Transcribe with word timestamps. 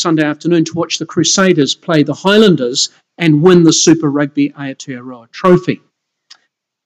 Sunday 0.00 0.24
afternoon 0.24 0.64
to 0.64 0.74
watch 0.74 0.98
the 0.98 1.06
Crusaders 1.06 1.74
play 1.74 2.02
the 2.02 2.14
Highlanders 2.14 2.88
and 3.18 3.42
win 3.42 3.62
the 3.64 3.72
Super 3.72 4.10
Rugby 4.10 4.50
Aotearoa 4.50 5.30
Trophy. 5.30 5.80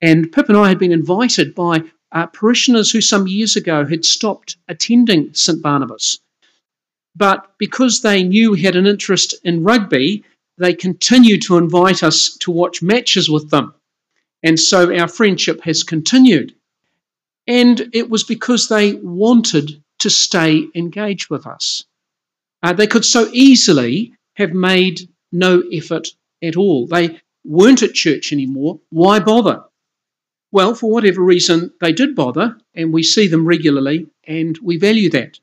And 0.02 0.30
Pip 0.32 0.48
and 0.48 0.58
I 0.58 0.68
had 0.68 0.78
been 0.78 0.92
invited 0.92 1.54
by 1.54 1.82
uh, 2.12 2.26
parishioners 2.26 2.90
who 2.90 3.00
some 3.00 3.26
years 3.26 3.56
ago 3.56 3.84
had 3.84 4.04
stopped 4.04 4.56
attending 4.68 5.32
St 5.34 5.62
Barnabas. 5.62 6.18
But 7.16 7.54
because 7.58 8.02
they 8.02 8.22
knew 8.22 8.52
we 8.52 8.62
had 8.62 8.76
an 8.76 8.86
interest 8.86 9.34
in 9.44 9.62
rugby, 9.62 10.24
they 10.58 10.74
continued 10.74 11.42
to 11.42 11.56
invite 11.56 12.02
us 12.02 12.36
to 12.38 12.50
watch 12.50 12.82
matches 12.82 13.28
with 13.30 13.50
them. 13.50 13.74
And 14.42 14.58
so 14.58 14.96
our 14.96 15.08
friendship 15.08 15.62
has 15.62 15.82
continued. 15.82 16.54
And 17.46 17.90
it 17.92 18.10
was 18.10 18.24
because 18.24 18.68
they 18.68 18.94
wanted 18.94 19.82
to 20.00 20.10
stay 20.10 20.66
engaged 20.74 21.30
with 21.30 21.46
us. 21.46 21.84
Uh, 22.64 22.72
they 22.72 22.86
could 22.86 23.04
so 23.04 23.28
easily 23.30 24.14
have 24.36 24.54
made 24.54 25.06
no 25.30 25.62
effort 25.70 26.08
at 26.42 26.56
all. 26.56 26.86
They 26.86 27.20
weren't 27.44 27.82
at 27.82 27.92
church 27.92 28.32
anymore. 28.32 28.80
Why 28.88 29.18
bother? 29.18 29.64
Well, 30.50 30.74
for 30.74 30.90
whatever 30.90 31.22
reason, 31.22 31.74
they 31.82 31.92
did 31.92 32.14
bother, 32.14 32.56
and 32.74 32.90
we 32.90 33.02
see 33.02 33.26
them 33.26 33.44
regularly, 33.44 34.06
and 34.26 34.56
we 34.62 34.78
value 34.78 35.10
that. 35.10 35.38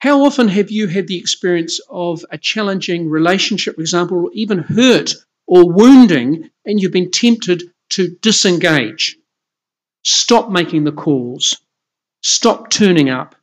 How 0.00 0.22
often 0.22 0.48
have 0.48 0.70
you 0.70 0.86
had 0.86 1.06
the 1.06 1.16
experience 1.16 1.80
of 1.88 2.26
a 2.30 2.36
challenging 2.36 3.08
relationship, 3.08 3.76
for 3.76 3.80
example, 3.80 4.24
or 4.24 4.30
even 4.34 4.58
hurt 4.58 5.14
or 5.46 5.72
wounding, 5.72 6.50
and 6.66 6.78
you've 6.78 6.92
been 6.92 7.10
tempted 7.10 7.62
to 7.90 8.14
disengage? 8.20 9.16
Stop 10.04 10.50
making 10.50 10.84
the 10.84 10.92
calls, 10.92 11.56
stop 12.22 12.68
turning 12.68 13.08
up, 13.08 13.34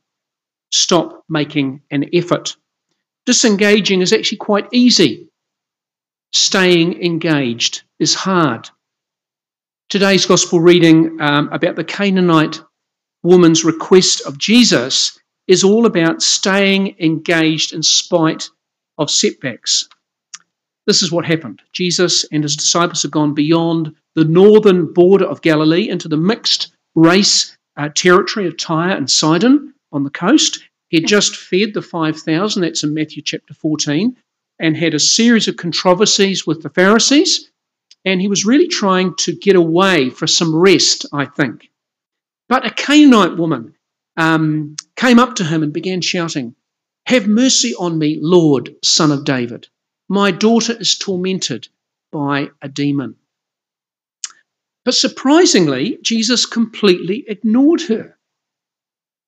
stop 0.70 1.24
making 1.28 1.82
an 1.90 2.10
effort. 2.12 2.56
Disengaging 3.26 4.02
is 4.02 4.12
actually 4.12 4.38
quite 4.38 4.68
easy. 4.72 5.28
Staying 6.32 7.02
engaged 7.02 7.82
is 7.98 8.14
hard. 8.14 8.70
Today's 9.88 10.26
gospel 10.26 10.60
reading 10.60 11.20
um, 11.20 11.48
about 11.52 11.76
the 11.76 11.84
Canaanite 11.84 12.60
woman's 13.24 13.64
request 13.64 14.22
of 14.26 14.38
Jesus 14.38 15.18
is 15.48 15.64
all 15.64 15.86
about 15.86 16.22
staying 16.22 16.96
engaged 17.00 17.72
in 17.72 17.82
spite 17.82 18.48
of 18.98 19.10
setbacks. 19.10 19.88
This 20.86 21.02
is 21.02 21.10
what 21.10 21.24
happened. 21.24 21.62
Jesus 21.72 22.24
and 22.30 22.44
his 22.44 22.54
disciples 22.56 23.02
had 23.02 23.10
gone 23.10 23.34
beyond 23.34 23.94
the 24.14 24.24
northern 24.24 24.92
border 24.92 25.24
of 25.24 25.42
Galilee 25.42 25.88
into 25.88 26.08
the 26.08 26.16
mixed 26.16 26.72
race 26.94 27.56
uh, 27.76 27.88
territory 27.94 28.46
of 28.46 28.56
Tyre 28.56 28.96
and 28.96 29.10
Sidon 29.10 29.74
on 29.92 30.04
the 30.04 30.10
coast. 30.10 30.62
He 30.88 30.98
had 30.98 31.08
just 31.08 31.36
fed 31.36 31.74
the 31.74 31.82
5,000, 31.82 32.62
that's 32.62 32.84
in 32.84 32.94
Matthew 32.94 33.22
chapter 33.22 33.54
14, 33.54 34.16
and 34.58 34.76
had 34.76 34.94
a 34.94 35.00
series 35.00 35.48
of 35.48 35.56
controversies 35.56 36.46
with 36.46 36.62
the 36.62 36.70
Pharisees 36.70 37.50
and 38.06 38.20
he 38.20 38.28
was 38.28 38.46
really 38.46 38.68
trying 38.68 39.14
to 39.16 39.34
get 39.34 39.56
away 39.56 40.10
for 40.10 40.28
some 40.28 40.54
rest, 40.54 41.06
I 41.12 41.26
think. 41.26 41.68
But 42.48 42.64
a 42.64 42.70
Canaanite 42.70 43.36
woman 43.36 43.74
um, 44.16 44.76
came 44.94 45.18
up 45.18 45.34
to 45.36 45.44
him 45.44 45.64
and 45.64 45.72
began 45.72 46.00
shouting, 46.00 46.54
Have 47.06 47.26
mercy 47.26 47.74
on 47.74 47.98
me, 47.98 48.18
Lord, 48.22 48.76
son 48.84 49.10
of 49.10 49.24
David. 49.24 49.66
My 50.08 50.30
daughter 50.30 50.72
is 50.72 50.96
tormented 50.96 51.68
by 52.12 52.50
a 52.62 52.68
demon. 52.68 53.16
But 54.84 54.94
surprisingly, 54.94 55.98
Jesus 56.00 56.46
completely 56.46 57.24
ignored 57.26 57.82
her. 57.82 58.15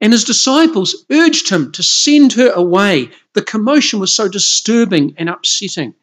And 0.00 0.12
his 0.12 0.24
disciples 0.24 1.04
urged 1.10 1.48
him 1.48 1.72
to 1.72 1.82
send 1.82 2.34
her 2.34 2.50
away. 2.50 3.10
The 3.34 3.42
commotion 3.42 3.98
was 3.98 4.14
so 4.14 4.28
disturbing 4.28 5.14
and 5.18 5.28
upsetting. 5.28 5.94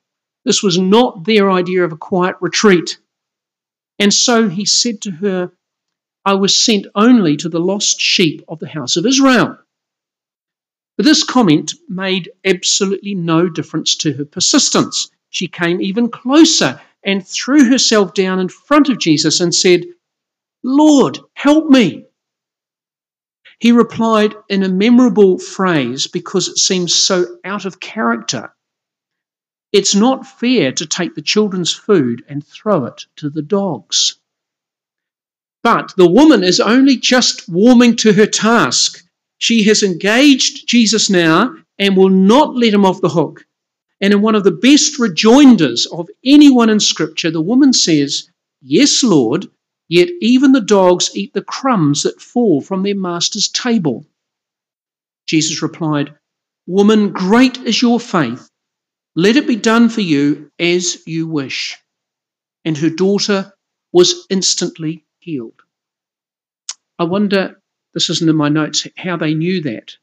This 0.43 0.61
was 0.61 0.77
not 0.77 1.25
their 1.25 1.49
idea 1.49 1.83
of 1.83 1.91
a 1.91 1.97
quiet 1.97 2.35
retreat. 2.41 2.97
And 3.97 4.13
so 4.13 4.49
he 4.49 4.65
said 4.65 5.01
to 5.01 5.11
her, 5.11 5.51
I 6.25 6.33
was 6.33 6.55
sent 6.55 6.87
only 6.95 7.37
to 7.37 7.49
the 7.49 7.59
lost 7.59 8.01
sheep 8.01 8.43
of 8.47 8.59
the 8.59 8.67
house 8.67 8.97
of 8.97 9.05
Israel. 9.05 9.57
But 10.97 11.05
this 11.05 11.23
comment 11.23 11.73
made 11.87 12.31
absolutely 12.43 13.15
no 13.15 13.49
difference 13.49 13.95
to 13.97 14.13
her 14.13 14.25
persistence. 14.25 15.09
She 15.29 15.47
came 15.47 15.81
even 15.81 16.09
closer 16.09 16.81
and 17.03 17.25
threw 17.25 17.69
herself 17.69 18.13
down 18.13 18.39
in 18.39 18.49
front 18.49 18.89
of 18.89 18.99
Jesus 18.99 19.39
and 19.39 19.53
said, 19.53 19.85
Lord, 20.63 21.19
help 21.33 21.69
me. 21.69 22.05
He 23.59 23.71
replied 23.71 24.35
in 24.49 24.63
a 24.63 24.69
memorable 24.69 25.37
phrase 25.39 26.07
because 26.07 26.47
it 26.47 26.57
seems 26.57 26.93
so 26.93 27.37
out 27.43 27.65
of 27.65 27.79
character. 27.79 28.53
It's 29.71 29.95
not 29.95 30.27
fair 30.27 30.71
to 30.73 30.85
take 30.85 31.15
the 31.15 31.21
children's 31.21 31.73
food 31.73 32.23
and 32.27 32.45
throw 32.45 32.85
it 32.85 33.05
to 33.17 33.29
the 33.29 33.41
dogs. 33.41 34.17
But 35.63 35.93
the 35.97 36.09
woman 36.09 36.43
is 36.43 36.59
only 36.59 36.95
just 36.97 37.49
warming 37.49 37.95
to 37.97 38.13
her 38.13 38.27
task. 38.27 39.03
She 39.37 39.63
has 39.63 39.83
engaged 39.83 40.67
Jesus 40.67 41.09
now 41.09 41.55
and 41.79 41.97
will 41.97 42.09
not 42.09 42.55
let 42.55 42.73
him 42.73 42.85
off 42.85 43.01
the 43.01 43.09
hook. 43.09 43.45
And 43.99 44.13
in 44.13 44.21
one 44.21 44.35
of 44.35 44.43
the 44.43 44.51
best 44.51 44.99
rejoinders 44.99 45.85
of 45.87 46.09
anyone 46.23 46.69
in 46.69 46.79
Scripture, 46.79 47.31
the 47.31 47.41
woman 47.41 47.73
says, 47.73 48.29
Yes, 48.61 49.03
Lord, 49.03 49.47
yet 49.87 50.09
even 50.21 50.51
the 50.51 50.61
dogs 50.61 51.11
eat 51.15 51.33
the 51.33 51.43
crumbs 51.43 52.03
that 52.03 52.21
fall 52.21 52.61
from 52.61 52.83
their 52.83 52.95
master's 52.95 53.47
table. 53.47 54.05
Jesus 55.27 55.61
replied, 55.61 56.15
Woman, 56.67 57.11
great 57.11 57.57
is 57.57 57.81
your 57.81 57.99
faith. 57.99 58.49
Let 59.15 59.35
it 59.35 59.47
be 59.47 59.55
done 59.55 59.89
for 59.89 60.01
you 60.01 60.51
as 60.59 61.05
you 61.07 61.27
wish. 61.27 61.77
And 62.63 62.77
her 62.77 62.89
daughter 62.89 63.53
was 63.93 64.25
instantly 64.29 65.05
healed. 65.19 65.61
I 66.97 67.03
wonder, 67.03 67.61
this 67.93 68.09
isn't 68.09 68.29
in 68.29 68.35
my 68.35 68.49
notes, 68.49 68.87
how 68.97 69.17
they 69.17 69.33
knew 69.33 69.61
that. 69.61 69.95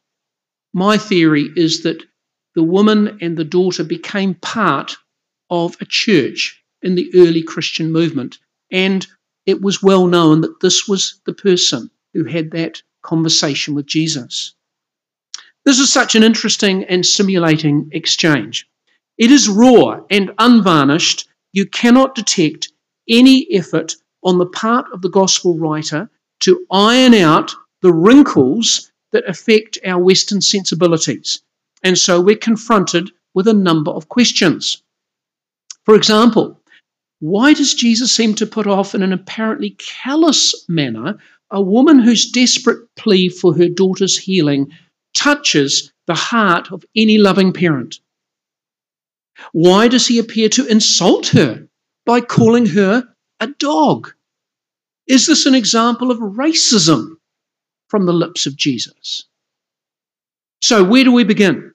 My 0.73 0.97
theory 0.97 1.49
is 1.55 1.83
that 1.83 2.03
the 2.55 2.63
woman 2.63 3.19
and 3.21 3.37
the 3.37 3.43
daughter 3.43 3.83
became 3.83 4.35
part 4.35 4.95
of 5.49 5.75
a 5.81 5.85
church 5.85 6.63
in 6.81 6.95
the 6.95 7.11
early 7.15 7.43
Christian 7.43 7.91
movement. 7.91 8.39
And 8.71 9.05
it 9.45 9.61
was 9.61 9.83
well 9.83 10.07
known 10.07 10.41
that 10.41 10.59
this 10.61 10.87
was 10.87 11.19
the 11.25 11.33
person 11.33 11.89
who 12.13 12.23
had 12.25 12.51
that 12.51 12.81
conversation 13.01 13.75
with 13.75 13.85
Jesus. 13.85 14.55
This 15.65 15.79
is 15.79 15.91
such 15.91 16.15
an 16.15 16.23
interesting 16.23 16.83
and 16.85 17.05
stimulating 17.05 17.89
exchange. 17.91 18.67
It 19.17 19.31
is 19.31 19.47
raw 19.47 20.01
and 20.09 20.31
unvarnished. 20.37 21.27
You 21.51 21.65
cannot 21.65 22.15
detect 22.15 22.71
any 23.07 23.47
effort 23.51 23.95
on 24.23 24.37
the 24.37 24.45
part 24.45 24.85
of 24.91 25.01
the 25.01 25.09
gospel 25.09 25.57
writer 25.57 26.09
to 26.41 26.65
iron 26.71 27.13
out 27.13 27.53
the 27.81 27.93
wrinkles 27.93 28.91
that 29.11 29.27
affect 29.27 29.77
our 29.85 30.01
Western 30.01 30.41
sensibilities. 30.41 31.41
And 31.83 31.97
so 31.97 32.19
we're 32.19 32.35
confronted 32.35 33.11
with 33.33 33.47
a 33.47 33.53
number 33.53 33.91
of 33.91 34.09
questions. 34.09 34.81
For 35.85 35.95
example, 35.95 36.59
why 37.23 37.53
does 37.53 37.73
Jesus 37.73 38.13
seem 38.13 38.35
to 38.35 38.45
put 38.45 38.67
off 38.67 38.93
in 38.93 39.01
an 39.01 39.13
apparently 39.13 39.77
callous 39.79 40.65
manner 40.67 41.19
a 41.49 41.61
woman 41.61 41.99
whose 41.99 42.29
desperate 42.29 42.85
plea 42.97 43.29
for 43.29 43.55
her 43.55 43.69
daughter's 43.69 44.17
healing 44.17 44.73
touches 45.13 45.93
the 46.05 46.15
heart 46.15 46.69
of 46.73 46.83
any 46.97 47.17
loving 47.17 47.53
parent? 47.53 48.01
Why 49.53 49.87
does 49.87 50.05
he 50.05 50.19
appear 50.19 50.49
to 50.49 50.67
insult 50.67 51.27
her 51.27 51.65
by 52.05 52.19
calling 52.19 52.65
her 52.65 53.07
a 53.39 53.47
dog? 53.47 54.11
Is 55.07 55.25
this 55.25 55.45
an 55.45 55.55
example 55.55 56.11
of 56.11 56.17
racism 56.17 57.15
from 57.87 58.05
the 58.05 58.11
lips 58.11 58.47
of 58.47 58.57
Jesus? 58.57 59.23
So, 60.61 60.83
where 60.83 61.05
do 61.05 61.13
we 61.13 61.23
begin? 61.23 61.71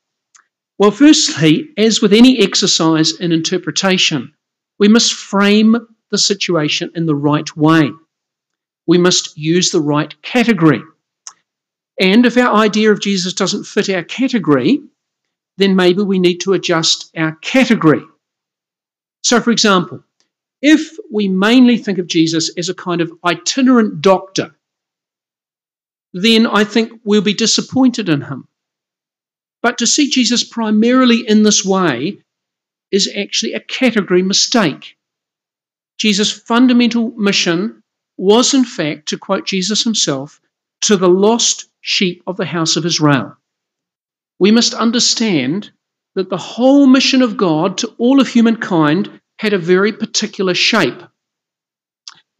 Well, 0.77 0.91
firstly, 0.91 1.71
as 1.79 2.03
with 2.03 2.13
any 2.13 2.39
exercise 2.39 3.19
in 3.19 3.33
interpretation, 3.33 4.35
we 4.79 4.89
must 4.89 5.13
frame 5.13 5.77
the 6.11 6.19
situation 6.19 6.91
in 6.95 7.07
the 7.07 7.15
right 7.15 7.57
way. 7.57 7.91
We 8.87 8.99
must 8.99 9.37
use 9.37 9.71
the 9.71 9.81
right 9.81 10.21
category. 10.23 10.83
And 12.01 12.25
if 12.25 12.37
our 12.37 12.55
idea 12.55 12.93
of 12.93 13.01
Jesus 13.01 13.33
doesn't 13.33 13.65
fit 13.65 13.91
our 13.91 14.05
category, 14.05 14.81
then 15.57 15.75
maybe 15.75 16.03
we 16.03 16.19
need 16.19 16.39
to 16.39 16.53
adjust 16.53 17.11
our 17.17 17.33
category. 17.43 18.03
So, 19.23 19.41
for 19.41 19.51
example, 19.51 20.05
if 20.63 20.97
we 21.11 21.29
mainly 21.29 21.77
think 21.77 21.99
of 21.99 22.07
Jesus 22.07 22.51
as 22.57 22.69
a 22.69 22.75
kind 22.75 23.01
of 23.01 23.13
itinerant 23.25 24.01
doctor, 24.01 24.55
then 26.13 26.47
I 26.47 26.65
think 26.65 27.01
we'll 27.05 27.23
be 27.23 27.35
disappointed 27.35 28.09
in 28.09 28.23
him. 28.23 28.49
But 29.63 29.79
to 29.79 29.87
see 29.87 30.09
Jesus 30.09 30.45
primarily 30.45 31.29
in 31.29 31.43
this 31.43 31.65
way 31.65 32.19
is 32.91 33.13
actually 33.17 33.55
a 33.55 33.61
category 33.61 34.23
mistake. 34.23 34.97
Jesus' 35.99 36.33
fundamental 36.33 37.11
mission 37.13 37.83
was, 38.17 38.55
in 38.55 38.65
fact, 38.65 39.09
to 39.09 39.19
quote 39.19 39.47
Jesus 39.47 39.85
himself, 39.85 40.41
to 40.83 40.97
the 40.97 41.09
lost 41.09 41.69
sheep 41.81 42.23
of 42.27 42.37
the 42.37 42.47
house 42.47 42.77
of 42.77 42.87
Israel 42.87 43.39
we 44.39 44.51
must 44.51 44.75
understand 44.75 45.71
that 46.15 46.31
the 46.31 46.37
whole 46.37 46.87
mission 46.87 47.23
of 47.23 47.37
God 47.37 47.79
to 47.79 47.95
all 47.99 48.21
of 48.21 48.29
humankind 48.29 49.21
had 49.39 49.53
a 49.53 49.59
very 49.59 49.93
particular 49.93 50.55
shape. 50.55 51.03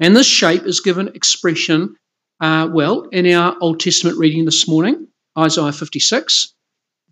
And 0.01 0.15
this 0.15 0.27
shape 0.27 0.65
is 0.65 0.81
given 0.81 1.09
expression, 1.09 1.97
uh, 2.41 2.69
well, 2.73 3.03
in 3.13 3.33
our 3.33 3.57
Old 3.61 3.81
Testament 3.81 4.19
reading 4.19 4.45
this 4.45 4.69
morning, 4.69 5.09
Isaiah 5.37 5.73
56, 5.73 6.55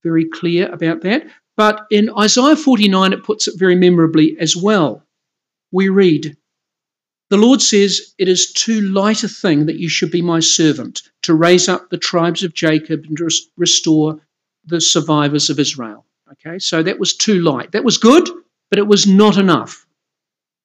very 0.03 0.29
clear 0.29 0.73
about 0.73 1.03
that. 1.03 1.27
But 1.57 1.87
in 1.91 2.11
Isaiah 2.11 2.57
49, 2.57 3.13
it 3.13 3.25
puts 3.25 3.49
it 3.49 3.59
very 3.59 3.75
memorably 3.75 4.37
as 4.39 4.55
well. 4.55 5.03
We 5.73 5.89
read, 5.89 6.37
The 7.31 7.39
Lord 7.39 7.63
says, 7.63 8.15
It 8.19 8.29
is 8.29 8.53
too 8.53 8.83
light 8.83 9.25
a 9.25 9.29
thing 9.29 9.67
that 9.67 9.79
you 9.79 9.89
should 9.89 10.11
be 10.11 10.23
my 10.23 10.41
servant, 10.41 11.03
to 11.23 11.35
raise 11.35 11.69
up 11.69 11.89
the 11.89 11.99
tribes 11.99 12.43
of 12.43 12.55
Jacob 12.55 13.05
and 13.05 13.19
restore 13.57 14.21
the 14.67 14.81
survivors 14.81 15.49
of 15.49 15.59
Israel. 15.59 16.05
Okay, 16.33 16.59
so 16.59 16.83
that 16.83 16.99
was 16.99 17.17
too 17.17 17.41
light. 17.41 17.73
That 17.73 17.85
was 17.85 17.99
good, 17.99 18.29
but 18.69 18.79
it 18.79 18.87
was 18.87 19.07
not 19.07 19.39
enough. 19.39 19.87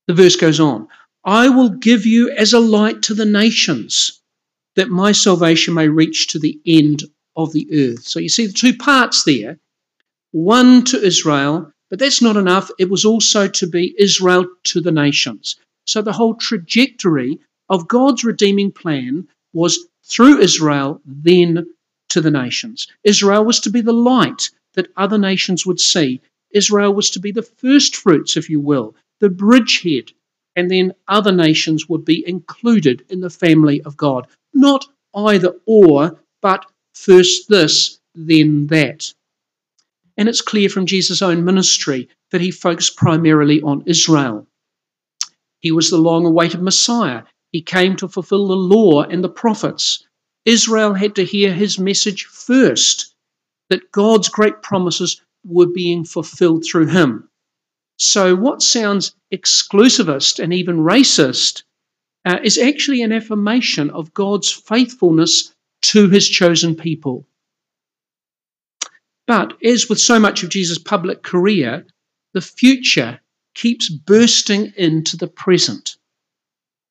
The 0.07 0.13
verse 0.13 0.35
goes 0.35 0.59
on 0.59 0.87
I 1.23 1.49
will 1.49 1.69
give 1.69 2.05
you 2.05 2.31
as 2.31 2.51
a 2.51 2.59
light 2.59 3.03
to 3.03 3.13
the 3.13 3.25
nations, 3.25 4.21
that 4.75 4.89
my 4.89 5.11
salvation 5.11 5.73
may 5.73 5.87
reach 5.87 6.27
to 6.29 6.39
the 6.39 6.59
end 6.65 7.03
of 7.35 7.53
the 7.53 7.67
earth. 7.71 8.03
So 8.03 8.19
you 8.19 8.29
see 8.29 8.47
the 8.47 8.53
two 8.53 8.75
parts 8.75 9.23
there 9.23 9.59
one 10.31 10.83
to 10.85 11.01
Israel, 11.01 11.71
but 11.89 11.99
that's 11.99 12.21
not 12.21 12.37
enough. 12.37 12.71
It 12.79 12.89
was 12.89 13.05
also 13.05 13.47
to 13.47 13.67
be 13.67 13.95
Israel 13.97 14.45
to 14.65 14.81
the 14.81 14.91
nations. 14.91 15.57
So 15.85 16.01
the 16.01 16.13
whole 16.13 16.35
trajectory 16.35 17.39
of 17.69 17.87
God's 17.87 18.23
redeeming 18.23 18.71
plan 18.71 19.27
was 19.53 19.87
through 20.03 20.39
Israel, 20.39 21.01
then 21.05 21.65
to 22.09 22.21
the 22.21 22.31
nations. 22.31 22.87
Israel 23.03 23.45
was 23.45 23.59
to 23.61 23.69
be 23.69 23.81
the 23.81 23.93
light 23.93 24.49
that 24.73 24.91
other 24.97 25.17
nations 25.17 25.65
would 25.65 25.79
see. 25.79 26.21
Israel 26.51 26.93
was 26.93 27.09
to 27.11 27.19
be 27.19 27.31
the 27.31 27.41
first 27.41 27.95
fruits, 27.95 28.37
if 28.37 28.49
you 28.49 28.59
will, 28.59 28.95
the 29.19 29.29
bridgehead, 29.29 30.11
and 30.55 30.69
then 30.69 30.93
other 31.07 31.31
nations 31.31 31.87
would 31.87 32.03
be 32.03 32.27
included 32.27 33.05
in 33.09 33.21
the 33.21 33.29
family 33.29 33.81
of 33.83 33.95
God. 33.97 34.27
Not 34.53 34.85
either 35.15 35.55
or, 35.65 36.19
but 36.41 36.65
first 36.93 37.47
this, 37.47 37.99
then 38.15 38.67
that. 38.67 39.13
And 40.21 40.29
it's 40.29 40.41
clear 40.41 40.69
from 40.69 40.85
Jesus' 40.85 41.23
own 41.23 41.43
ministry 41.45 42.07
that 42.29 42.41
he 42.41 42.51
focused 42.51 42.95
primarily 42.95 43.59
on 43.63 43.81
Israel. 43.87 44.47
He 45.61 45.71
was 45.71 45.89
the 45.89 45.97
long 45.97 46.27
awaited 46.27 46.61
Messiah. 46.61 47.23
He 47.51 47.63
came 47.63 47.95
to 47.95 48.07
fulfill 48.07 48.47
the 48.47 48.55
law 48.55 49.01
and 49.01 49.23
the 49.23 49.29
prophets. 49.29 50.05
Israel 50.45 50.93
had 50.93 51.15
to 51.15 51.25
hear 51.25 51.51
his 51.51 51.79
message 51.79 52.25
first 52.25 53.15
that 53.71 53.91
God's 53.91 54.29
great 54.29 54.61
promises 54.61 55.19
were 55.43 55.65
being 55.65 56.05
fulfilled 56.05 56.65
through 56.65 56.89
him. 56.89 57.27
So, 57.97 58.35
what 58.35 58.61
sounds 58.61 59.15
exclusivist 59.33 60.37
and 60.37 60.53
even 60.53 60.83
racist 60.83 61.63
uh, 62.25 62.37
is 62.43 62.59
actually 62.59 63.01
an 63.01 63.11
affirmation 63.11 63.89
of 63.89 64.13
God's 64.13 64.51
faithfulness 64.51 65.51
to 65.81 66.09
his 66.09 66.29
chosen 66.29 66.75
people. 66.75 67.25
But 69.27 69.53
as 69.63 69.87
with 69.87 69.99
so 69.99 70.19
much 70.19 70.43
of 70.43 70.49
Jesus' 70.49 70.77
public 70.77 71.23
career, 71.23 71.85
the 72.33 72.41
future 72.41 73.19
keeps 73.55 73.89
bursting 73.89 74.73
into 74.77 75.17
the 75.17 75.27
present. 75.27 75.97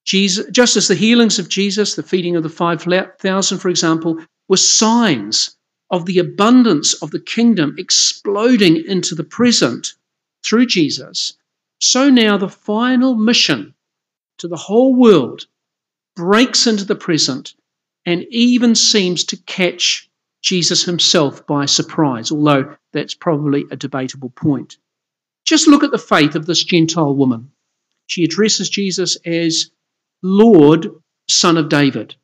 Jesus, 0.04 0.46
just 0.50 0.76
as 0.76 0.88
the 0.88 0.94
healings 0.94 1.38
of 1.38 1.48
Jesus, 1.48 1.94
the 1.94 2.02
feeding 2.02 2.36
of 2.36 2.42
the 2.42 2.48
5,000, 2.48 3.58
for 3.58 3.68
example, 3.68 4.18
were 4.48 4.56
signs 4.56 5.56
of 5.90 6.06
the 6.06 6.18
abundance 6.18 6.94
of 7.02 7.10
the 7.10 7.20
kingdom 7.20 7.74
exploding 7.78 8.84
into 8.86 9.14
the 9.14 9.24
present 9.24 9.94
through 10.42 10.66
Jesus, 10.66 11.34
so 11.80 12.10
now 12.10 12.36
the 12.36 12.48
final 12.48 13.14
mission 13.14 13.74
to 14.38 14.48
the 14.48 14.56
whole 14.56 14.94
world 14.94 15.46
breaks 16.16 16.66
into 16.66 16.84
the 16.84 16.94
present 16.94 17.54
and 18.06 18.24
even 18.30 18.74
seems 18.74 19.24
to 19.24 19.36
catch 19.36 20.09
Jesus 20.42 20.84
himself 20.84 21.46
by 21.46 21.66
surprise, 21.66 22.30
although 22.30 22.76
that's 22.92 23.14
probably 23.14 23.66
a 23.70 23.76
debatable 23.76 24.30
point. 24.30 24.78
Just 25.44 25.68
look 25.68 25.84
at 25.84 25.90
the 25.90 25.98
faith 25.98 26.34
of 26.34 26.46
this 26.46 26.64
Gentile 26.64 27.14
woman. 27.14 27.50
She 28.06 28.24
addresses 28.24 28.68
Jesus 28.68 29.16
as 29.24 29.70
Lord, 30.22 30.88
Son 31.28 31.56
of 31.56 31.68
David. 31.68 32.14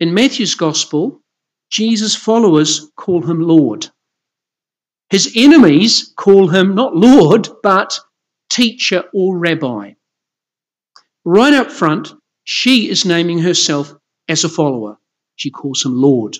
In 0.00 0.14
Matthew's 0.14 0.54
Gospel, 0.54 1.22
Jesus' 1.70 2.14
followers 2.14 2.90
call 2.96 3.22
him 3.22 3.40
Lord. 3.40 3.88
His 5.10 5.32
enemies 5.36 6.12
call 6.16 6.48
him 6.48 6.74
not 6.74 6.96
Lord, 6.96 7.48
but 7.62 7.98
teacher 8.50 9.04
or 9.14 9.38
rabbi. 9.38 9.92
Right 11.24 11.54
up 11.54 11.70
front, 11.70 12.14
she 12.44 12.90
is 12.90 13.04
naming 13.04 13.38
herself 13.38 13.94
as 14.28 14.44
a 14.44 14.48
follower. 14.48 14.98
She 15.36 15.50
calls 15.50 15.84
him 15.84 16.00
Lord. 16.00 16.38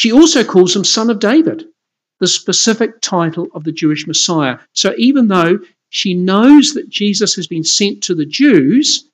She 0.00 0.12
also 0.12 0.44
calls 0.44 0.74
him 0.74 0.82
Son 0.82 1.10
of 1.10 1.18
David, 1.18 1.66
the 2.20 2.26
specific 2.26 3.02
title 3.02 3.48
of 3.52 3.64
the 3.64 3.72
Jewish 3.72 4.06
Messiah. 4.06 4.58
So 4.72 4.94
even 4.96 5.28
though 5.28 5.58
she 5.90 6.14
knows 6.14 6.72
that 6.72 6.88
Jesus 6.88 7.34
has 7.34 7.46
been 7.46 7.64
sent 7.64 8.04
to 8.04 8.14
the 8.14 8.24
Jews, 8.24 9.04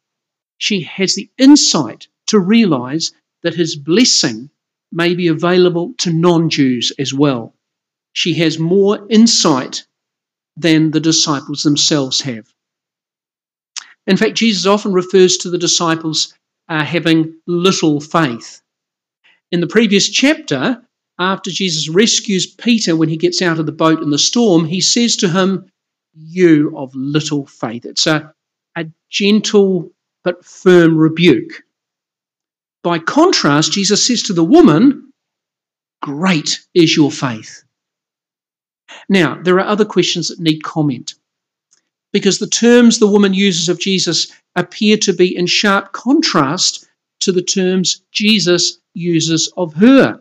she 0.58 0.82
has 0.82 1.16
the 1.16 1.28
insight 1.38 2.06
to 2.28 2.38
realize 2.38 3.10
that 3.42 3.56
his 3.56 3.74
blessing 3.74 4.48
may 4.92 5.16
be 5.16 5.26
available 5.26 5.92
to 5.98 6.12
non 6.12 6.50
Jews 6.50 6.92
as 7.00 7.12
well. 7.12 7.52
She 8.12 8.34
has 8.34 8.56
more 8.56 9.08
insight 9.10 9.88
than 10.56 10.92
the 10.92 11.00
disciples 11.00 11.64
themselves 11.64 12.20
have. 12.20 12.46
In 14.06 14.16
fact, 14.16 14.36
Jesus 14.36 14.66
often 14.66 14.92
refers 14.92 15.36
to 15.38 15.50
the 15.50 15.58
disciples 15.58 16.32
uh, 16.68 16.84
having 16.84 17.40
little 17.44 18.00
faith. 18.00 18.62
In 19.52 19.60
the 19.60 19.66
previous 19.66 20.08
chapter, 20.08 20.82
after 21.18 21.50
Jesus 21.50 21.88
rescues 21.88 22.46
Peter 22.46 22.96
when 22.96 23.08
he 23.08 23.16
gets 23.16 23.40
out 23.40 23.58
of 23.58 23.66
the 23.66 23.72
boat 23.72 24.02
in 24.02 24.10
the 24.10 24.18
storm, 24.18 24.64
he 24.64 24.80
says 24.80 25.16
to 25.16 25.28
him, 25.28 25.70
You 26.14 26.76
of 26.76 26.94
little 26.94 27.46
faith. 27.46 27.84
It's 27.84 28.06
a, 28.06 28.34
a 28.76 28.86
gentle 29.08 29.92
but 30.24 30.44
firm 30.44 30.96
rebuke. 30.96 31.62
By 32.82 32.98
contrast, 32.98 33.72
Jesus 33.72 34.06
says 34.06 34.22
to 34.24 34.32
the 34.32 34.44
woman, 34.44 35.12
Great 36.02 36.60
is 36.74 36.96
your 36.96 37.10
faith. 37.10 37.62
Now, 39.08 39.40
there 39.42 39.56
are 39.56 39.66
other 39.66 39.84
questions 39.84 40.28
that 40.28 40.40
need 40.40 40.62
comment 40.62 41.14
because 42.12 42.38
the 42.38 42.46
terms 42.46 42.98
the 42.98 43.06
woman 43.06 43.34
uses 43.34 43.68
of 43.68 43.78
Jesus 43.78 44.32
appear 44.54 44.96
to 44.98 45.12
be 45.12 45.36
in 45.36 45.46
sharp 45.46 45.92
contrast 45.92 46.88
to 47.20 47.32
the 47.32 47.42
terms 47.42 48.02
Jesus 48.12 48.78
uses 48.96 49.52
of 49.56 49.74
her. 49.74 50.20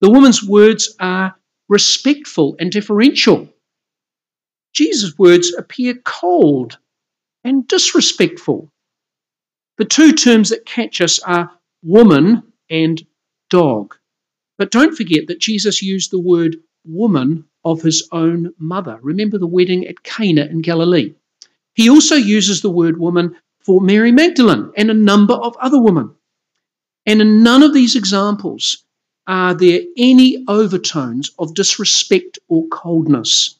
The 0.00 0.10
woman's 0.10 0.42
words 0.42 0.94
are 1.00 1.34
respectful 1.68 2.56
and 2.58 2.70
deferential. 2.70 3.48
Jesus' 4.74 5.18
words 5.18 5.54
appear 5.54 5.94
cold 6.04 6.78
and 7.44 7.66
disrespectful. 7.66 8.70
The 9.76 9.84
two 9.84 10.12
terms 10.12 10.50
that 10.50 10.66
catch 10.66 11.00
us 11.00 11.18
are 11.20 11.50
woman 11.82 12.42
and 12.68 13.04
dog. 13.48 13.94
But 14.56 14.70
don't 14.70 14.96
forget 14.96 15.28
that 15.28 15.40
Jesus 15.40 15.82
used 15.82 16.10
the 16.10 16.20
word 16.20 16.56
woman 16.84 17.44
of 17.64 17.82
his 17.82 18.08
own 18.12 18.52
mother. 18.58 18.98
Remember 19.02 19.38
the 19.38 19.46
wedding 19.46 19.86
at 19.86 20.02
Cana 20.02 20.46
in 20.46 20.62
Galilee. 20.62 21.14
He 21.74 21.88
also 21.88 22.16
uses 22.16 22.60
the 22.60 22.70
word 22.70 22.98
woman 22.98 23.36
for 23.60 23.80
Mary 23.80 24.10
Magdalene 24.10 24.72
and 24.76 24.90
a 24.90 24.94
number 24.94 25.34
of 25.34 25.56
other 25.58 25.80
women. 25.80 26.14
And 27.06 27.20
in 27.20 27.42
none 27.42 27.62
of 27.62 27.74
these 27.74 27.96
examples 27.96 28.84
are 29.26 29.54
there 29.54 29.80
any 29.96 30.44
overtones 30.48 31.30
of 31.38 31.54
disrespect 31.54 32.38
or 32.48 32.66
coldness. 32.68 33.58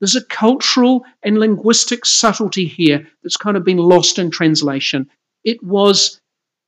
There's 0.00 0.16
a 0.16 0.24
cultural 0.24 1.04
and 1.24 1.38
linguistic 1.38 2.06
subtlety 2.06 2.66
here 2.66 3.06
that's 3.22 3.36
kind 3.36 3.56
of 3.56 3.64
been 3.64 3.78
lost 3.78 4.18
in 4.18 4.30
translation. 4.30 5.10
It 5.42 5.62
was 5.62 6.20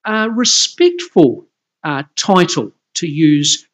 a 0.05 0.29
respectful 0.29 1.47
uh, 1.85 2.03
title 2.17 2.73
to 2.95 3.07
use 3.07 3.69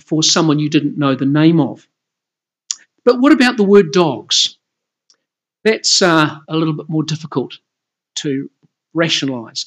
for 0.00 0.22
someone 0.22 0.58
you 0.58 0.70
didn't 0.70 0.96
know 0.96 1.14
the 1.14 1.26
name 1.26 1.60
of. 1.60 1.86
But 3.04 3.20
what 3.20 3.32
about 3.32 3.58
the 3.58 3.64
word 3.64 3.92
dogs? 3.92 4.56
That's 5.64 6.00
uh, 6.00 6.38
a 6.48 6.56
little 6.56 6.74
bit 6.74 6.88
more 6.88 7.02
difficult 7.02 7.58
to 8.16 8.50
rationalize. 8.94 9.66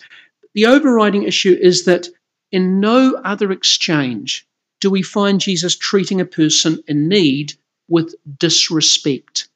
The 0.53 0.65
overriding 0.65 1.23
issue 1.23 1.55
is 1.59 1.85
that 1.85 2.07
in 2.55 2.79
no 2.79 3.19
other 3.25 3.51
exchange 3.51 4.47
do 4.79 4.89
we 4.89 5.01
find 5.01 5.41
Jesus 5.41 5.75
treating 5.75 6.21
a 6.21 6.25
person 6.25 6.79
in 6.87 7.09
need 7.09 7.51
with 7.89 8.15
disrespect. 8.37 9.49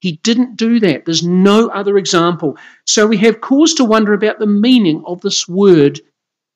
He 0.00 0.18
didn't 0.24 0.56
do 0.56 0.80
that. 0.80 1.04
There's 1.04 1.22
no 1.22 1.68
other 1.68 1.96
example. 1.96 2.58
So 2.84 3.06
we 3.06 3.18
have 3.18 3.40
cause 3.40 3.74
to 3.74 3.84
wonder 3.84 4.12
about 4.12 4.40
the 4.40 4.48
meaning 4.48 5.04
of 5.06 5.20
this 5.20 5.46
word 5.46 6.00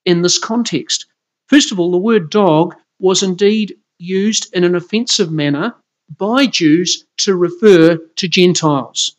in 0.04 0.22
this 0.22 0.38
context. 0.38 1.06
First 1.48 1.70
of 1.70 1.78
all, 1.78 1.92
the 1.92 1.98
word 1.98 2.30
dog 2.30 2.74
was 2.98 3.22
indeed 3.22 3.76
used 4.00 4.52
in 4.52 4.64
an 4.64 4.74
offensive 4.74 5.30
manner 5.30 5.72
by 6.18 6.46
Jews 6.46 7.04
to 7.18 7.36
refer 7.36 7.96
to 7.96 8.26
Gentiles. 8.26 9.16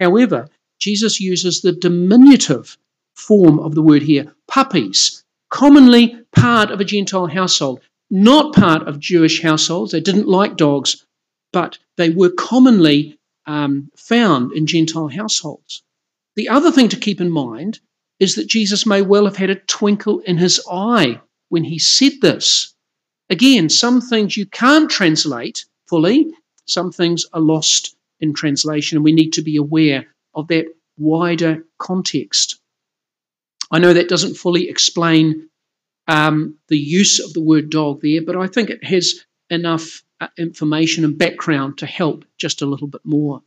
However, 0.00 0.48
Jesus 0.80 1.20
uses 1.20 1.60
the 1.60 1.70
diminutive 1.70 2.76
form 3.14 3.60
of 3.60 3.76
the 3.76 3.82
word 3.82 4.02
here, 4.02 4.34
puppies, 4.48 5.21
commonly 5.52 6.16
part 6.34 6.70
of 6.70 6.80
a 6.80 6.84
Gentile 6.84 7.26
household, 7.26 7.80
not 8.10 8.54
part 8.54 8.88
of 8.88 8.98
Jewish 8.98 9.42
households. 9.42 9.92
They 9.92 10.00
didn't 10.00 10.26
like 10.26 10.56
dogs, 10.56 11.06
but 11.52 11.78
they 11.96 12.10
were 12.10 12.30
commonly 12.30 13.18
um, 13.46 13.90
found 13.94 14.52
in 14.52 14.66
Gentile 14.66 15.08
households. 15.08 15.82
The 16.36 16.48
other 16.48 16.72
thing 16.72 16.88
to 16.88 16.96
keep 16.96 17.20
in 17.20 17.30
mind 17.30 17.80
is 18.18 18.34
that 18.36 18.48
Jesus 18.48 18.86
may 18.86 19.02
well 19.02 19.26
have 19.26 19.36
had 19.36 19.50
a 19.50 19.56
twinkle 19.56 20.20
in 20.20 20.38
his 20.38 20.60
eye 20.70 21.20
when 21.50 21.64
he 21.64 21.78
said 21.78 22.12
this. 22.22 22.74
Again, 23.28 23.68
some 23.68 24.00
things 24.00 24.36
you 24.36 24.46
can't 24.46 24.90
translate 24.90 25.66
fully, 25.86 26.32
some 26.64 26.92
things 26.92 27.26
are 27.34 27.40
lost 27.40 27.94
in 28.20 28.32
translation, 28.32 28.96
and 28.96 29.04
we 29.04 29.12
need 29.12 29.32
to 29.32 29.42
be 29.42 29.56
aware 29.56 30.06
of 30.34 30.48
that 30.48 30.66
wider 30.96 31.64
context. 31.78 32.61
I 33.72 33.78
know 33.78 33.94
that 33.94 34.08
doesn't 34.08 34.36
fully 34.36 34.68
explain 34.68 35.48
um, 36.06 36.58
the 36.68 36.78
use 36.78 37.20
of 37.20 37.32
the 37.32 37.40
word 37.40 37.70
dog 37.70 38.02
there, 38.02 38.20
but 38.20 38.36
I 38.36 38.46
think 38.46 38.68
it 38.68 38.84
has 38.84 39.24
enough 39.48 40.02
uh, 40.20 40.28
information 40.36 41.04
and 41.04 41.16
background 41.16 41.78
to 41.78 41.86
help 41.86 42.26
just 42.36 42.60
a 42.60 42.66
little 42.66 42.86
bit 42.86 43.00
more. 43.04 43.42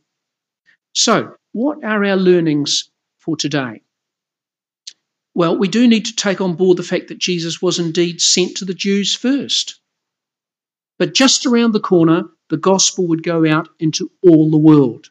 So, 0.94 1.36
what 1.52 1.84
are 1.84 2.04
our 2.04 2.16
learnings 2.16 2.90
for 3.18 3.36
today? 3.36 3.82
Well, 5.32 5.56
we 5.56 5.68
do 5.68 5.86
need 5.86 6.06
to 6.06 6.16
take 6.16 6.40
on 6.40 6.56
board 6.56 6.78
the 6.78 6.82
fact 6.82 7.08
that 7.08 7.18
Jesus 7.18 7.62
was 7.62 7.78
indeed 7.78 8.20
sent 8.20 8.56
to 8.56 8.64
the 8.64 8.74
Jews 8.74 9.14
first. 9.14 9.78
But 10.98 11.14
just 11.14 11.46
around 11.46 11.72
the 11.72 11.80
corner, 11.80 12.24
the 12.48 12.56
gospel 12.56 13.06
would 13.08 13.22
go 13.22 13.46
out 13.46 13.68
into 13.78 14.10
all 14.22 14.50
the 14.50 14.56
world. 14.56 15.10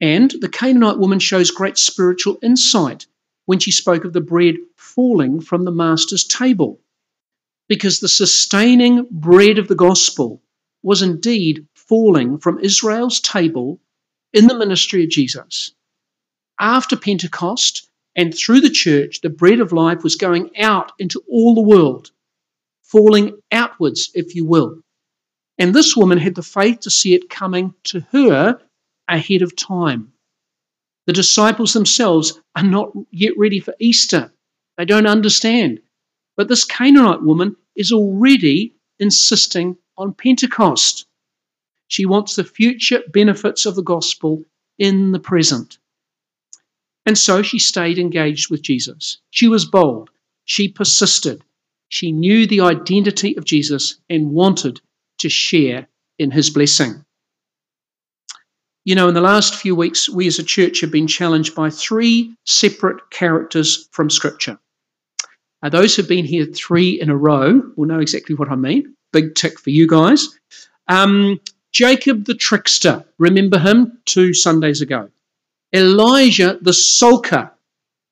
And 0.00 0.30
the 0.30 0.48
Canaanite 0.48 0.98
woman 0.98 1.18
shows 1.18 1.50
great 1.50 1.78
spiritual 1.78 2.38
insight 2.42 3.06
when 3.46 3.58
she 3.58 3.70
spoke 3.70 4.04
of 4.04 4.12
the 4.12 4.20
bread 4.20 4.56
falling 4.76 5.40
from 5.40 5.64
the 5.64 5.72
master's 5.72 6.24
table, 6.24 6.80
because 7.68 7.98
the 7.98 8.08
sustaining 8.08 9.06
bread 9.10 9.58
of 9.58 9.68
the 9.68 9.74
gospel 9.74 10.42
was 10.82 11.02
indeed 11.02 11.66
falling 11.74 12.38
from 12.38 12.60
Israel's 12.60 13.20
table 13.20 13.80
in 14.32 14.46
the 14.46 14.58
ministry 14.58 15.04
of 15.04 15.10
Jesus. 15.10 15.72
After 16.60 16.96
Pentecost 16.96 17.88
and 18.14 18.34
through 18.34 18.60
the 18.60 18.70
church, 18.70 19.20
the 19.20 19.30
bread 19.30 19.60
of 19.60 19.72
life 19.72 20.02
was 20.02 20.16
going 20.16 20.56
out 20.58 20.92
into 20.98 21.22
all 21.28 21.54
the 21.54 21.60
world, 21.60 22.10
falling 22.82 23.38
outwards, 23.52 24.10
if 24.14 24.34
you 24.34 24.44
will. 24.44 24.80
And 25.58 25.74
this 25.74 25.96
woman 25.96 26.18
had 26.18 26.34
the 26.34 26.42
faith 26.42 26.80
to 26.80 26.90
see 26.90 27.14
it 27.14 27.30
coming 27.30 27.74
to 27.84 28.00
her 28.12 28.60
ahead 29.08 29.42
of 29.42 29.56
time. 29.56 30.12
The 31.06 31.12
disciples 31.12 31.72
themselves 31.72 32.40
are 32.56 32.64
not 32.64 32.92
yet 33.10 33.32
ready 33.38 33.60
for 33.60 33.74
Easter. 33.78 34.32
They 34.76 34.84
don't 34.84 35.06
understand. 35.06 35.80
But 36.36 36.48
this 36.48 36.64
Canaanite 36.64 37.22
woman 37.22 37.56
is 37.76 37.92
already 37.92 38.74
insisting 38.98 39.78
on 39.96 40.14
Pentecost. 40.14 41.06
She 41.88 42.04
wants 42.04 42.34
the 42.34 42.44
future 42.44 43.02
benefits 43.12 43.66
of 43.66 43.76
the 43.76 43.82
gospel 43.82 44.44
in 44.78 45.12
the 45.12 45.20
present. 45.20 45.78
And 47.06 47.16
so 47.16 47.42
she 47.42 47.60
stayed 47.60 47.98
engaged 47.98 48.50
with 48.50 48.62
Jesus. 48.62 49.18
She 49.30 49.46
was 49.46 49.64
bold. 49.64 50.10
She 50.44 50.68
persisted. 50.68 51.42
She 51.88 52.10
knew 52.10 52.46
the 52.46 52.62
identity 52.62 53.36
of 53.36 53.44
Jesus 53.44 54.00
and 54.10 54.32
wanted 54.32 54.80
to 55.18 55.28
share 55.28 55.86
in 56.18 56.32
his 56.32 56.50
blessing. 56.50 57.04
You 58.86 58.94
know, 58.94 59.08
in 59.08 59.14
the 59.14 59.20
last 59.20 59.56
few 59.56 59.74
weeks, 59.74 60.08
we 60.08 60.28
as 60.28 60.38
a 60.38 60.44
church 60.44 60.80
have 60.80 60.92
been 60.92 61.08
challenged 61.08 61.56
by 61.56 61.70
three 61.70 62.36
separate 62.44 63.10
characters 63.10 63.88
from 63.90 64.08
Scripture. 64.08 64.60
Those 65.68 65.96
who've 65.96 66.06
been 66.06 66.24
here 66.24 66.46
three 66.46 67.00
in 67.00 67.10
a 67.10 67.16
row 67.16 67.60
will 67.74 67.88
know 67.88 67.98
exactly 67.98 68.36
what 68.36 68.48
I 68.48 68.54
mean. 68.54 68.94
Big 69.12 69.34
tick 69.34 69.58
for 69.58 69.70
you 69.70 69.88
guys. 69.88 70.28
Um, 70.86 71.40
Jacob 71.72 72.26
the 72.26 72.36
trickster, 72.36 73.04
remember 73.18 73.58
him 73.58 73.98
two 74.04 74.32
Sundays 74.32 74.82
ago. 74.82 75.10
Elijah 75.74 76.56
the 76.62 76.70
sulker 76.70 77.50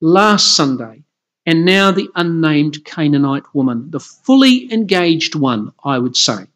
last 0.01 0.57
Sunday. 0.57 1.05
And 1.47 1.65
now 1.65 1.93
the 1.93 2.09
unnamed 2.17 2.85
Canaanite 2.85 3.55
woman, 3.55 3.93
the 3.93 4.01
fully 4.01 4.73
engaged 4.73 5.37
one, 5.37 5.71
I 5.85 6.01
would 6.01 6.17
say. 6.17 6.49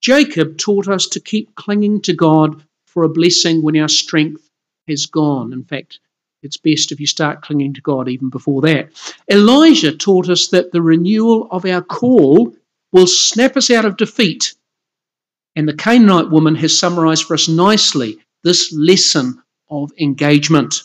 Jacob 0.00 0.56
taught 0.56 0.88
us 0.88 1.08
to 1.08 1.20
keep 1.20 1.54
clinging 1.56 2.00
to 2.02 2.14
God 2.14 2.64
for 2.92 3.04
a 3.04 3.08
blessing 3.08 3.62
when 3.62 3.76
our 3.76 3.88
strength 3.88 4.48
has 4.88 5.06
gone. 5.06 5.52
In 5.52 5.64
fact, 5.64 6.00
it's 6.42 6.56
best 6.56 6.90
if 6.90 7.00
you 7.00 7.06
start 7.06 7.42
clinging 7.42 7.74
to 7.74 7.80
God 7.80 8.08
even 8.08 8.30
before 8.30 8.62
that. 8.62 8.90
Elijah 9.30 9.96
taught 9.96 10.28
us 10.28 10.48
that 10.48 10.72
the 10.72 10.82
renewal 10.82 11.48
of 11.50 11.64
our 11.64 11.82
call 11.82 12.54
will 12.92 13.06
snap 13.06 13.56
us 13.56 13.70
out 13.70 13.84
of 13.84 13.96
defeat. 13.96 14.54
And 15.54 15.68
the 15.68 15.74
Canaanite 15.74 16.30
woman 16.30 16.54
has 16.56 16.78
summarized 16.78 17.24
for 17.24 17.34
us 17.34 17.48
nicely 17.48 18.18
this 18.42 18.72
lesson 18.72 19.42
of 19.68 19.92
engagement. 20.00 20.82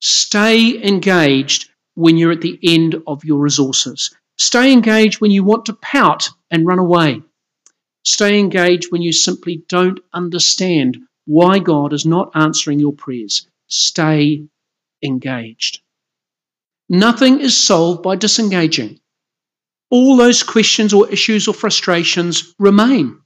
Stay 0.00 0.82
engaged 0.82 1.68
when 1.94 2.16
you're 2.16 2.32
at 2.32 2.40
the 2.40 2.58
end 2.62 2.96
of 3.06 3.24
your 3.24 3.40
resources. 3.40 4.14
Stay 4.38 4.72
engaged 4.72 5.20
when 5.20 5.30
you 5.30 5.44
want 5.44 5.66
to 5.66 5.74
pout 5.74 6.30
and 6.50 6.66
run 6.66 6.78
away. 6.78 7.22
Stay 8.04 8.38
engaged 8.38 8.90
when 8.90 9.02
you 9.02 9.12
simply 9.12 9.62
don't 9.68 10.00
understand 10.14 10.96
why 11.30 11.60
God 11.60 11.92
is 11.92 12.04
not 12.04 12.32
answering 12.34 12.80
your 12.80 12.92
prayers. 12.92 13.46
Stay 13.68 14.48
engaged. 15.00 15.80
Nothing 16.88 17.38
is 17.38 17.56
solved 17.56 18.02
by 18.02 18.16
disengaging. 18.16 18.98
All 19.90 20.16
those 20.16 20.42
questions 20.42 20.92
or 20.92 21.08
issues 21.08 21.46
or 21.46 21.54
frustrations 21.54 22.52
remain. 22.58 23.20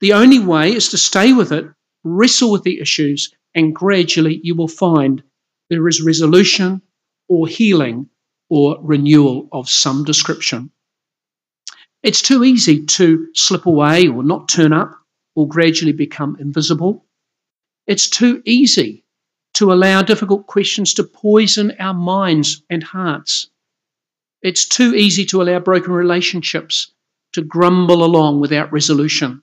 The 0.00 0.12
only 0.12 0.38
way 0.38 0.72
is 0.72 0.90
to 0.90 0.98
stay 0.98 1.32
with 1.32 1.50
it, 1.50 1.64
wrestle 2.04 2.52
with 2.52 2.62
the 2.62 2.78
issues, 2.80 3.34
and 3.56 3.74
gradually 3.74 4.38
you 4.44 4.54
will 4.54 4.68
find 4.68 5.20
there 5.68 5.88
is 5.88 6.00
resolution 6.00 6.80
or 7.28 7.48
healing 7.48 8.08
or 8.48 8.78
renewal 8.80 9.48
of 9.50 9.68
some 9.68 10.04
description. 10.04 10.70
It's 12.04 12.22
too 12.22 12.44
easy 12.44 12.86
to 12.86 13.26
slip 13.34 13.66
away 13.66 14.06
or 14.06 14.22
not 14.22 14.48
turn 14.48 14.72
up 14.72 14.99
will 15.40 15.46
gradually 15.46 15.92
become 15.92 16.36
invisible. 16.38 17.06
It's 17.86 18.10
too 18.10 18.42
easy 18.44 19.04
to 19.54 19.72
allow 19.72 20.02
difficult 20.02 20.46
questions 20.46 20.92
to 20.94 21.02
poison 21.02 21.72
our 21.78 21.94
minds 21.94 22.62
and 22.68 22.82
hearts. 22.82 23.48
It's 24.42 24.68
too 24.68 24.94
easy 24.94 25.24
to 25.26 25.40
allow 25.40 25.58
broken 25.58 25.92
relationships 25.92 26.92
to 27.32 27.40
grumble 27.40 28.04
along 28.04 28.40
without 28.40 28.70
resolution. 28.70 29.40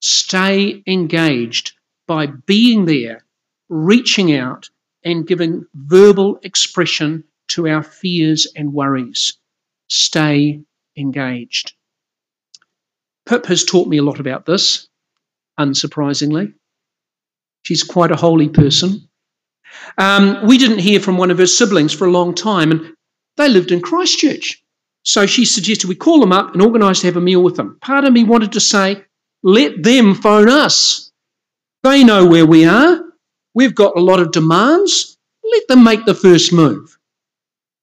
Stay 0.00 0.82
engaged 0.84 1.74
by 2.08 2.26
being 2.26 2.86
there, 2.86 3.24
reaching 3.68 4.34
out, 4.34 4.68
and 5.04 5.28
giving 5.28 5.64
verbal 5.74 6.40
expression 6.42 7.22
to 7.50 7.68
our 7.68 7.84
fears 7.84 8.48
and 8.56 8.72
worries. 8.72 9.34
Stay 9.88 10.60
engaged. 10.96 11.72
Pip 13.26 13.46
has 13.46 13.64
taught 13.64 13.86
me 13.86 13.98
a 13.98 14.02
lot 14.02 14.18
about 14.18 14.44
this 14.44 14.88
unsurprisingly. 15.58 16.54
She's 17.62 17.82
quite 17.82 18.10
a 18.10 18.16
holy 18.16 18.48
person. 18.48 19.08
Um, 19.98 20.46
we 20.46 20.58
didn't 20.58 20.78
hear 20.78 21.00
from 21.00 21.16
one 21.16 21.30
of 21.30 21.38
her 21.38 21.46
siblings 21.46 21.92
for 21.92 22.06
a 22.06 22.10
long 22.10 22.34
time, 22.34 22.70
and 22.70 22.94
they 23.36 23.48
lived 23.48 23.72
in 23.72 23.80
Christchurch. 23.80 24.62
So 25.02 25.26
she 25.26 25.44
suggested 25.44 25.88
we 25.88 25.94
call 25.94 26.20
them 26.20 26.32
up 26.32 26.52
and 26.52 26.62
organise 26.62 27.00
to 27.00 27.06
have 27.06 27.16
a 27.16 27.20
meal 27.20 27.42
with 27.42 27.56
them. 27.56 27.78
Part 27.80 28.04
of 28.04 28.12
me 28.12 28.24
wanted 28.24 28.52
to 28.52 28.60
say, 28.60 29.04
let 29.42 29.82
them 29.82 30.14
phone 30.14 30.48
us. 30.48 31.12
They 31.82 32.04
know 32.04 32.26
where 32.26 32.46
we 32.46 32.64
are. 32.64 33.02
We've 33.54 33.74
got 33.74 33.96
a 33.96 34.00
lot 34.00 34.20
of 34.20 34.32
demands. 34.32 35.18
Let 35.44 35.68
them 35.68 35.84
make 35.84 36.06
the 36.06 36.14
first 36.14 36.52
move. 36.52 36.98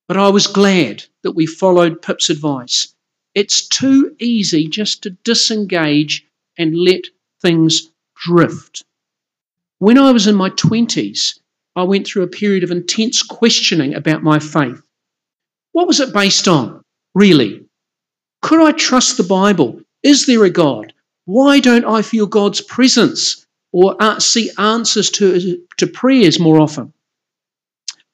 But 0.08 0.18
I 0.18 0.30
was 0.30 0.48
glad 0.48 1.04
that 1.24 1.34
we 1.34 1.46
followed 1.46 2.02
Pip's 2.02 2.30
advice. 2.30 2.94
It's 3.36 3.68
too 3.68 4.16
easy 4.20 4.68
just 4.68 5.04
to 5.04 5.12
disengage 5.12 6.26
and 6.58 6.76
let 6.76 7.06
things 7.42 7.90
drift. 8.26 8.84
When 9.80 9.98
I 9.98 10.12
was 10.12 10.28
in 10.28 10.36
my 10.36 10.50
20s, 10.52 11.40
I 11.76 11.84
went 11.84 12.06
through 12.06 12.24
a 12.24 12.28
period 12.28 12.64
of 12.64 12.72
intense 12.72 13.24
questioning 13.24 13.96
about 13.96 14.24
my 14.24 14.40
faith. 14.40 14.82
What 15.72 15.88
was 15.88 16.00
it 16.00 16.14
based 16.14 16.48
on, 16.48 16.84
really? 17.16 17.66
Could 18.42 18.62
I 18.62 18.74
trust 18.74 19.18
the 19.18 19.24
Bible? 19.24 19.82
Is 20.04 20.26
there 20.26 20.44
a 20.44 20.50
God? 20.50 20.94
Why 21.26 21.60
don't 21.60 21.86
I 21.86 22.02
feel 22.02 22.26
God's 22.26 22.62
presence 22.62 23.46
or 23.72 23.96
uh, 24.00 24.20
see 24.20 24.52
answers 24.58 25.10
to, 25.12 25.66
to 25.78 25.88
prayers 25.88 26.40
more 26.40 26.60
often? 26.60 26.94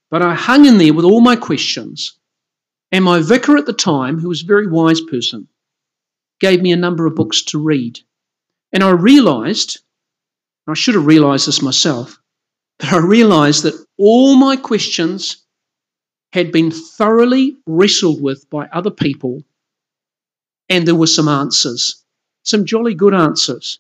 But 0.10 0.22
I 0.22 0.36
hung 0.36 0.66
in 0.66 0.78
there 0.78 0.94
with 0.94 1.06
all 1.06 1.22
my 1.22 1.36
questions, 1.36 2.18
and 2.92 3.04
my 3.04 3.20
vicar 3.20 3.58
at 3.58 3.66
the 3.66 3.74
time, 3.74 4.20
who 4.20 4.30
was 4.30 4.44
a 4.44 4.48
very 4.48 4.68
wise 4.68 5.02
person, 5.02 5.48
gave 6.40 6.62
me 6.62 6.72
a 6.72 6.78
number 6.78 7.06
of 7.06 7.16
books 7.16 7.42
to 7.46 7.60
read. 7.60 8.00
And 8.78 8.84
I 8.84 8.92
realised, 8.92 9.80
I 10.68 10.76
should 10.76 10.94
have 10.94 11.08
realised 11.08 11.48
this 11.48 11.64
myself, 11.64 12.22
but 12.78 12.94
I 12.94 13.00
realised 13.00 13.64
that 13.64 13.74
all 13.98 14.36
my 14.36 14.56
questions 14.56 15.44
had 16.32 16.52
been 16.52 16.70
thoroughly 16.70 17.58
wrestled 17.66 18.22
with 18.22 18.48
by 18.52 18.68
other 18.68 18.92
people, 18.92 19.42
and 20.70 20.86
there 20.88 20.94
were 20.94 21.08
some 21.08 21.28
answers, 21.28 22.06
some 22.44 22.66
jolly 22.66 22.94
good 22.94 23.16
answers. 23.16 23.80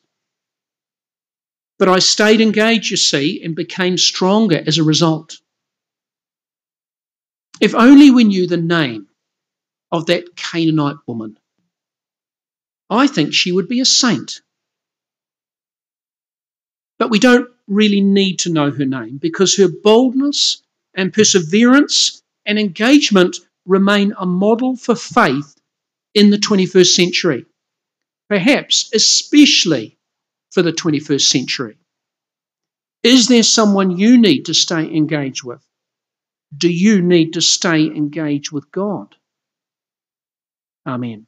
But 1.77 1.89
I 1.89 1.99
stayed 1.99 2.41
engaged, 2.41 2.89
you 2.89 2.97
see, 2.97 3.43
and 3.43 3.55
became 3.55 3.99
stronger 3.99 4.63
as 4.65 4.79
a 4.79 4.83
result. 4.83 5.39
If 7.61 7.75
only 7.75 8.09
we 8.09 8.23
knew 8.23 8.47
the 8.47 8.57
name 8.57 9.09
of 9.91 10.07
that 10.07 10.35
Canaanite 10.35 10.97
woman, 11.05 11.37
I 12.89 13.05
think 13.05 13.35
she 13.35 13.51
would 13.51 13.67
be 13.67 13.79
a 13.79 13.85
saint. 13.85 14.41
But 16.99 17.11
we 17.11 17.19
don't 17.19 17.49
really 17.67 18.01
need 18.01 18.39
to 18.39 18.51
know 18.51 18.71
her 18.71 18.85
name 18.85 19.17
because 19.17 19.55
her 19.57 19.67
boldness 19.67 20.61
and 20.93 21.13
perseverance 21.13 22.23
and 22.45 22.57
engagement 22.57 23.37
remain 23.65 24.13
a 24.17 24.25
model 24.25 24.75
for 24.75 24.95
faith 24.95 25.55
in 26.13 26.31
the 26.31 26.37
21st 26.37 26.87
century, 26.87 27.45
perhaps 28.29 28.89
especially 28.93 29.97
for 30.51 30.61
the 30.61 30.71
21st 30.71 31.21
century. 31.21 31.77
Is 33.03 33.27
there 33.27 33.43
someone 33.43 33.97
you 33.97 34.17
need 34.19 34.45
to 34.45 34.53
stay 34.53 34.83
engaged 34.83 35.43
with? 35.43 35.63
Do 36.55 36.71
you 36.71 37.01
need 37.01 37.33
to 37.33 37.41
stay 37.41 37.85
engaged 37.85 38.51
with 38.51 38.71
God? 38.71 39.15
Amen. 40.85 41.26